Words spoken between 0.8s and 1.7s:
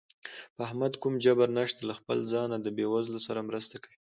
کوم جبر